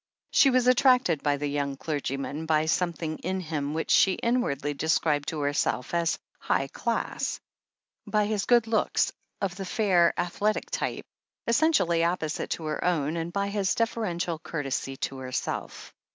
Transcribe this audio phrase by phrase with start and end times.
[0.31, 4.73] She was attracted by the young clergyman, by some thing in him which she inwardly
[4.73, 7.39] described to herself as "high class,"
[8.07, 11.05] by his good looks, of the fair, athletic type,
[11.45, 15.93] essentially opposite to her own, and by his defer ential courtesy to herself.